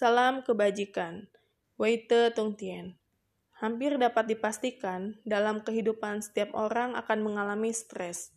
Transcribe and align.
Salam 0.00 0.40
kebajikan. 0.40 1.28
Weite 1.76 2.32
Tung 2.32 2.56
Tien. 2.56 2.96
Hampir 3.60 4.00
dapat 4.00 4.32
dipastikan, 4.32 5.20
dalam 5.28 5.60
kehidupan 5.60 6.24
setiap 6.24 6.56
orang 6.56 6.96
akan 6.96 7.20
mengalami 7.20 7.68
stres. 7.68 8.32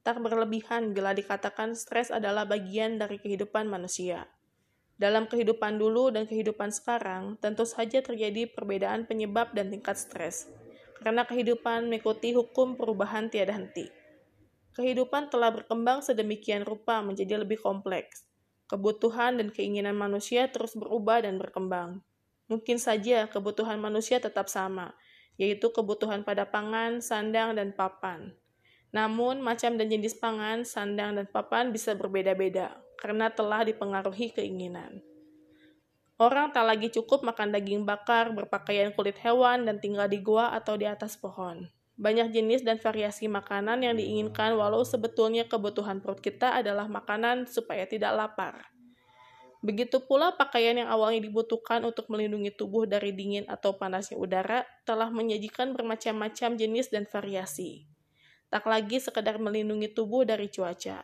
Tak 0.00 0.24
berlebihan 0.24 0.96
bila 0.96 1.12
dikatakan 1.12 1.76
stres 1.76 2.08
adalah 2.08 2.48
bagian 2.48 2.96
dari 2.96 3.20
kehidupan 3.20 3.68
manusia. 3.68 4.32
Dalam 4.96 5.28
kehidupan 5.28 5.76
dulu 5.76 6.08
dan 6.08 6.24
kehidupan 6.24 6.72
sekarang, 6.72 7.36
tentu 7.36 7.68
saja 7.68 8.00
terjadi 8.00 8.48
perbedaan 8.48 9.04
penyebab 9.04 9.52
dan 9.52 9.68
tingkat 9.68 10.00
stres. 10.00 10.48
Karena 11.04 11.28
kehidupan 11.28 11.84
mengikuti 11.84 12.32
hukum 12.32 12.80
perubahan 12.80 13.28
tiada 13.28 13.52
henti. 13.52 13.92
Kehidupan 14.72 15.28
telah 15.28 15.52
berkembang 15.52 16.00
sedemikian 16.00 16.64
rupa 16.64 17.04
menjadi 17.04 17.44
lebih 17.44 17.60
kompleks. 17.60 18.24
Kebutuhan 18.64 19.36
dan 19.36 19.52
keinginan 19.52 19.96
manusia 19.96 20.48
terus 20.48 20.72
berubah 20.72 21.20
dan 21.20 21.36
berkembang. 21.36 22.00
Mungkin 22.48 22.80
saja 22.80 23.28
kebutuhan 23.28 23.76
manusia 23.76 24.20
tetap 24.20 24.48
sama, 24.48 24.96
yaitu 25.36 25.68
kebutuhan 25.72 26.24
pada 26.24 26.48
pangan, 26.48 27.00
sandang, 27.04 27.56
dan 27.56 27.76
papan. 27.76 28.32
Namun, 28.94 29.42
macam 29.42 29.74
dan 29.74 29.90
jenis 29.90 30.14
pangan, 30.16 30.62
sandang, 30.62 31.18
dan 31.18 31.26
papan 31.26 31.74
bisa 31.74 31.98
berbeda-beda 31.98 32.78
karena 32.94 33.26
telah 33.26 33.66
dipengaruhi 33.66 34.30
keinginan. 34.30 35.02
Orang 36.14 36.54
tak 36.54 36.62
lagi 36.62 36.94
cukup 36.94 37.26
makan 37.26 37.50
daging 37.50 37.82
bakar, 37.82 38.30
berpakaian 38.30 38.94
kulit 38.94 39.18
hewan, 39.18 39.66
dan 39.66 39.82
tinggal 39.82 40.06
di 40.06 40.22
gua 40.22 40.54
atau 40.54 40.78
di 40.78 40.86
atas 40.86 41.18
pohon. 41.18 41.66
Banyak 41.94 42.34
jenis 42.34 42.66
dan 42.66 42.82
variasi 42.82 43.30
makanan 43.30 43.86
yang 43.86 43.94
diinginkan 43.94 44.58
walau 44.58 44.82
sebetulnya 44.82 45.46
kebutuhan 45.46 46.02
perut 46.02 46.18
kita 46.18 46.58
adalah 46.58 46.90
makanan 46.90 47.46
supaya 47.46 47.86
tidak 47.86 48.14
lapar. 48.18 48.66
Begitu 49.64 50.02
pula 50.04 50.34
pakaian 50.36 50.76
yang 50.76 50.90
awalnya 50.90 51.24
dibutuhkan 51.24 51.86
untuk 51.86 52.10
melindungi 52.12 52.52
tubuh 52.52 52.84
dari 52.84 53.14
dingin 53.16 53.48
atau 53.48 53.78
panasnya 53.78 54.18
udara 54.18 54.66
telah 54.84 55.08
menyajikan 55.08 55.72
bermacam-macam 55.72 56.60
jenis 56.60 56.92
dan 56.92 57.08
variasi 57.08 57.88
tak 58.54 58.70
lagi 58.70 59.02
sekedar 59.02 59.42
melindungi 59.42 59.90
tubuh 59.90 60.22
dari 60.22 60.46
cuaca. 60.46 61.02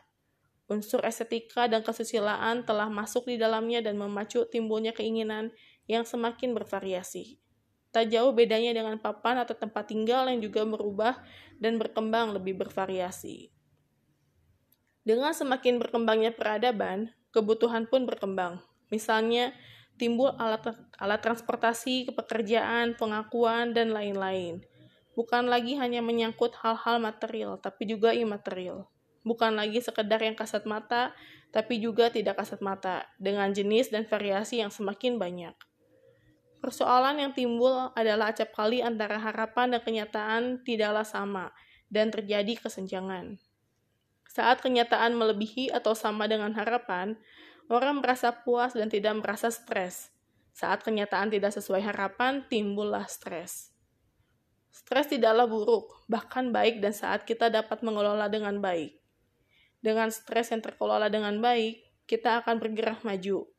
Unsur 0.71 1.03
estetika 1.03 1.67
dan 1.67 1.83
kesusilaan 1.83 2.63
telah 2.63 2.87
masuk 2.87 3.27
di 3.27 3.35
dalamnya 3.35 3.83
dan 3.83 3.99
memacu 3.99 4.47
timbulnya 4.47 4.95
keinginan 4.95 5.51
yang 5.83 6.07
semakin 6.07 6.55
bervariasi. 6.55 7.43
Tak 7.91 8.07
jauh 8.07 8.31
bedanya 8.31 8.71
dengan 8.71 8.95
papan 8.99 9.43
atau 9.43 9.55
tempat 9.55 9.91
tinggal 9.91 10.31
yang 10.31 10.39
juga 10.39 10.63
berubah 10.63 11.19
dan 11.59 11.75
berkembang 11.75 12.31
lebih 12.31 12.55
bervariasi. 12.55 13.51
Dengan 15.03 15.35
semakin 15.35 15.79
berkembangnya 15.81 16.31
peradaban, 16.31 17.11
kebutuhan 17.35 17.85
pun 17.91 18.07
berkembang. 18.07 18.63
Misalnya, 18.87 19.51
timbul 19.99 20.31
alat, 20.39 20.71
alat 20.95 21.19
transportasi, 21.19 22.11
pekerjaan, 22.15 22.95
pengakuan, 22.95 23.75
dan 23.75 23.91
lain-lain 23.91 24.63
bukan 25.15 25.51
lagi 25.51 25.75
hanya 25.75 25.99
menyangkut 25.99 26.55
hal-hal 26.63 26.99
material, 26.99 27.59
tapi 27.59 27.87
juga 27.87 28.15
imaterial. 28.15 28.87
Bukan 29.21 29.53
lagi 29.53 29.77
sekedar 29.83 30.17
yang 30.23 30.33
kasat 30.33 30.65
mata, 30.65 31.13
tapi 31.53 31.77
juga 31.77 32.09
tidak 32.09 32.41
kasat 32.41 32.63
mata, 32.63 33.05
dengan 33.21 33.51
jenis 33.53 33.93
dan 33.93 34.07
variasi 34.07 34.63
yang 34.63 34.73
semakin 34.73 35.21
banyak. 35.21 35.53
Persoalan 36.61 37.17
yang 37.17 37.33
timbul 37.33 37.89
adalah 37.97 38.29
acap 38.29 38.53
kali 38.53 38.85
antara 38.85 39.17
harapan 39.17 39.73
dan 39.73 39.81
kenyataan 39.81 40.41
tidaklah 40.61 41.01
sama, 41.01 41.49
dan 41.89 42.13
terjadi 42.13 42.53
kesenjangan. 42.61 43.41
Saat 44.29 44.61
kenyataan 44.61 45.17
melebihi 45.17 45.73
atau 45.73 45.97
sama 45.97 46.29
dengan 46.29 46.53
harapan, 46.53 47.17
orang 47.67 47.99
merasa 47.99 48.31
puas 48.31 48.77
dan 48.77 48.87
tidak 48.93 49.17
merasa 49.19 49.49
stres. 49.49 50.13
Saat 50.53 50.85
kenyataan 50.85 51.33
tidak 51.33 51.49
sesuai 51.51 51.81
harapan, 51.81 52.45
timbullah 52.45 53.09
stres. 53.09 53.73
Stres 54.71 55.11
tidaklah 55.11 55.51
buruk, 55.51 56.07
bahkan 56.07 56.55
baik 56.55 56.79
dan 56.79 56.95
saat 56.95 57.27
kita 57.27 57.51
dapat 57.51 57.83
mengelola 57.83 58.31
dengan 58.31 58.63
baik. 58.63 58.95
Dengan 59.83 60.07
stres 60.13 60.53
yang 60.55 60.63
terkelola 60.63 61.11
dengan 61.11 61.41
baik, 61.43 62.05
kita 62.07 62.39
akan 62.45 62.61
bergerak 62.61 63.03
maju. 63.03 63.51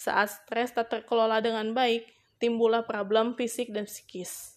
Saat 0.00 0.32
stres 0.32 0.72
tak 0.72 0.88
terkelola 0.88 1.44
dengan 1.44 1.76
baik, 1.76 2.15
timbullah 2.36 2.84
problem 2.84 3.36
fisik 3.36 3.72
dan 3.72 3.88
psikis. 3.88 4.56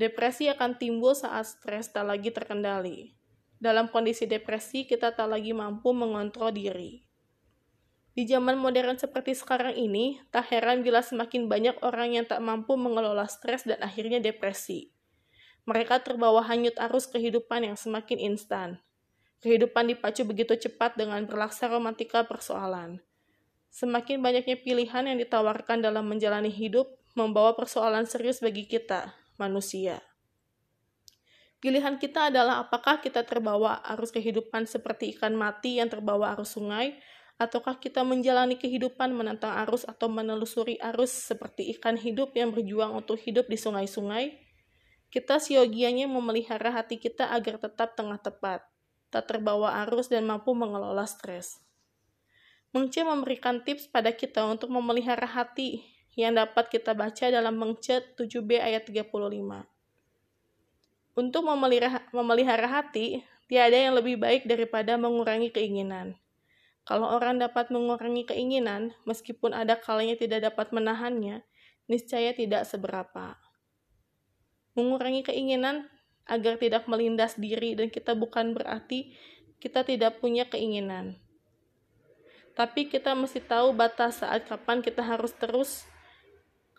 Depresi 0.00 0.48
akan 0.48 0.80
timbul 0.80 1.12
saat 1.12 1.44
stres 1.44 1.92
tak 1.92 2.08
lagi 2.08 2.32
terkendali. 2.32 3.12
Dalam 3.60 3.92
kondisi 3.92 4.24
depresi, 4.24 4.88
kita 4.88 5.12
tak 5.12 5.28
lagi 5.28 5.52
mampu 5.52 5.92
mengontrol 5.92 6.48
diri. 6.48 7.04
Di 8.16 8.24
zaman 8.24 8.56
modern 8.56 8.96
seperti 8.96 9.36
sekarang 9.36 9.76
ini, 9.76 10.18
tak 10.32 10.48
heran 10.48 10.80
bila 10.80 11.04
semakin 11.04 11.46
banyak 11.46 11.76
orang 11.84 12.16
yang 12.16 12.24
tak 12.24 12.40
mampu 12.40 12.74
mengelola 12.80 13.28
stres 13.28 13.68
dan 13.68 13.78
akhirnya 13.84 14.18
depresi. 14.18 14.90
Mereka 15.68 16.00
terbawa 16.00 16.40
hanyut 16.48 16.74
arus 16.80 17.04
kehidupan 17.06 17.68
yang 17.68 17.76
semakin 17.76 18.18
instan. 18.32 18.80
Kehidupan 19.44 19.92
dipacu 19.92 20.24
begitu 20.24 20.56
cepat 20.56 20.96
dengan 20.96 21.22
berlaksa 21.28 21.68
romantika 21.68 22.24
persoalan. 22.24 23.04
Semakin 23.70 24.18
banyaknya 24.18 24.58
pilihan 24.58 25.06
yang 25.06 25.18
ditawarkan 25.22 25.78
dalam 25.78 26.10
menjalani 26.10 26.50
hidup 26.50 26.90
membawa 27.14 27.54
persoalan 27.54 28.02
serius 28.02 28.42
bagi 28.42 28.66
kita, 28.66 29.14
manusia. 29.38 30.02
Pilihan 31.60 32.00
kita 32.00 32.32
adalah 32.32 32.64
apakah 32.64 32.98
kita 33.04 33.22
terbawa 33.22 33.78
arus 33.94 34.10
kehidupan 34.10 34.64
seperti 34.64 35.14
ikan 35.14 35.36
mati 35.36 35.78
yang 35.78 35.92
terbawa 35.92 36.32
arus 36.34 36.56
sungai, 36.56 36.96
ataukah 37.36 37.76
kita 37.78 38.00
menjalani 38.00 38.56
kehidupan 38.56 39.12
menentang 39.12 39.52
arus 39.64 39.84
atau 39.84 40.08
menelusuri 40.08 40.80
arus 40.80 41.12
seperti 41.12 41.72
ikan 41.76 42.00
hidup 42.00 42.32
yang 42.32 42.50
berjuang 42.50 42.96
untuk 42.96 43.20
hidup 43.20 43.46
di 43.46 43.60
sungai-sungai? 43.60 44.40
Kita 45.12 45.36
siogianya 45.36 46.08
memelihara 46.08 46.72
hati 46.72 46.96
kita 46.96 47.28
agar 47.28 47.60
tetap 47.60 47.92
tengah 47.92 48.16
tepat, 48.16 48.64
tak 49.12 49.28
terbawa 49.28 49.84
arus 49.84 50.08
dan 50.08 50.24
mampu 50.24 50.56
mengelola 50.56 51.04
stres. 51.04 51.69
Mengce 52.70 53.02
memberikan 53.02 53.66
tips 53.66 53.90
pada 53.90 54.14
kita 54.14 54.46
untuk 54.46 54.70
memelihara 54.70 55.26
hati 55.26 55.82
yang 56.14 56.38
dapat 56.38 56.70
kita 56.70 56.94
baca 56.94 57.26
dalam 57.26 57.58
Mengce 57.58 58.14
7b 58.14 58.62
ayat 58.62 58.86
35. 58.86 59.10
Untuk 61.18 61.42
memelihara, 61.42 62.06
memelihara 62.14 62.68
hati, 62.70 63.26
tiada 63.50 63.74
yang 63.74 63.98
lebih 63.98 64.22
baik 64.22 64.46
daripada 64.46 64.94
mengurangi 64.94 65.50
keinginan. 65.50 66.14
Kalau 66.86 67.10
orang 67.10 67.42
dapat 67.42 67.74
mengurangi 67.74 68.30
keinginan, 68.30 68.94
meskipun 69.02 69.50
ada 69.50 69.74
kalanya 69.74 70.14
tidak 70.14 70.54
dapat 70.54 70.70
menahannya, 70.70 71.42
niscaya 71.90 72.30
tidak 72.30 72.66
seberapa 72.70 73.34
mengurangi 74.78 75.26
keinginan 75.26 75.90
agar 76.30 76.56
tidak 76.56 76.86
melindas 76.86 77.34
diri 77.34 77.74
dan 77.74 77.90
kita 77.90 78.14
bukan 78.14 78.54
berarti 78.54 79.12
kita 79.58 79.82
tidak 79.82 80.22
punya 80.22 80.46
keinginan. 80.46 81.18
Tapi 82.58 82.90
kita 82.90 83.14
mesti 83.14 83.40
tahu 83.40 83.72
batas 83.72 84.20
saat 84.20 84.44
kapan 84.46 84.82
kita 84.82 85.00
harus 85.00 85.32
terus, 85.38 85.86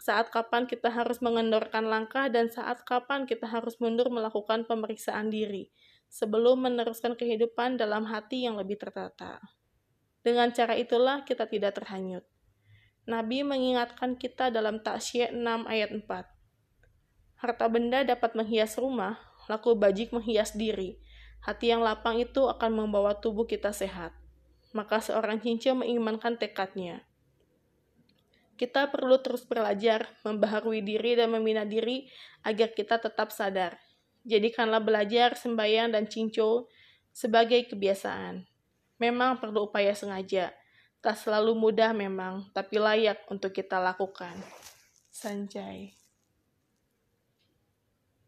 saat 0.02 0.34
kapan 0.34 0.66
kita 0.66 0.90
harus 0.90 1.22
mengendorkan 1.22 1.86
langkah, 1.86 2.28
dan 2.28 2.50
saat 2.50 2.84
kapan 2.84 3.30
kita 3.30 3.46
harus 3.46 3.78
mundur 3.78 4.10
melakukan 4.10 4.66
pemeriksaan 4.66 5.30
diri 5.30 5.70
sebelum 6.12 6.68
meneruskan 6.68 7.16
kehidupan 7.16 7.80
dalam 7.80 8.04
hati 8.04 8.44
yang 8.44 8.60
lebih 8.60 8.76
tertata. 8.76 9.40
Dengan 10.22 10.52
cara 10.52 10.76
itulah 10.76 11.24
kita 11.24 11.48
tidak 11.48 11.80
terhanyut. 11.80 12.28
Nabi 13.10 13.42
mengingatkan 13.42 14.14
kita 14.20 14.54
dalam 14.54 14.84
Taksyiah 14.86 15.34
6 15.34 15.66
ayat 15.66 15.90
4. 15.90 16.06
Harta 17.42 17.66
benda 17.66 18.06
dapat 18.06 18.38
menghias 18.38 18.78
rumah, 18.78 19.18
laku 19.50 19.74
bajik 19.74 20.14
menghias 20.14 20.54
diri. 20.54 21.02
Hati 21.42 21.74
yang 21.74 21.82
lapang 21.82 22.22
itu 22.22 22.46
akan 22.46 22.86
membawa 22.86 23.18
tubuh 23.18 23.50
kita 23.50 23.74
sehat. 23.74 24.14
Maka 24.72 25.04
seorang 25.04 25.44
cincin 25.44 25.80
mengimankan 25.80 26.40
tekadnya. 26.40 27.04
Kita 28.56 28.88
perlu 28.94 29.18
terus 29.20 29.42
belajar, 29.42 30.06
membaharui 30.22 30.86
diri 30.86 31.18
dan 31.18 31.34
membina 31.34 31.66
diri 31.66 32.06
agar 32.46 32.72
kita 32.78 33.02
tetap 33.02 33.34
sadar. 33.34 33.82
Jadikanlah 34.22 34.80
belajar, 34.80 35.34
sembahyang, 35.34 35.98
dan 35.98 36.06
cinco 36.06 36.70
sebagai 37.10 37.66
kebiasaan. 37.74 38.46
Memang 39.02 39.42
perlu 39.42 39.66
upaya 39.66 39.98
sengaja. 39.98 40.54
Tak 41.02 41.18
selalu 41.18 41.58
mudah 41.58 41.90
memang, 41.90 42.54
tapi 42.54 42.78
layak 42.78 43.26
untuk 43.34 43.50
kita 43.50 43.82
lakukan. 43.82 44.38
Sanjay 45.10 46.01